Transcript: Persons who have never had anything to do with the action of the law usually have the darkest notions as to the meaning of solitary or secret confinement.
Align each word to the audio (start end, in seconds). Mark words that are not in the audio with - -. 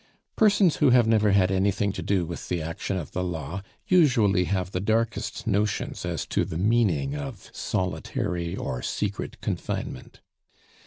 Persons 0.35 0.77
who 0.77 0.89
have 0.89 1.05
never 1.05 1.29
had 1.29 1.51
anything 1.51 1.91
to 1.91 2.01
do 2.01 2.25
with 2.25 2.49
the 2.49 2.59
action 2.59 2.97
of 2.97 3.11
the 3.11 3.23
law 3.23 3.61
usually 3.85 4.45
have 4.45 4.71
the 4.71 4.79
darkest 4.79 5.45
notions 5.45 6.07
as 6.07 6.25
to 6.25 6.43
the 6.43 6.57
meaning 6.57 7.15
of 7.15 7.51
solitary 7.53 8.55
or 8.55 8.81
secret 8.81 9.39
confinement. 9.41 10.19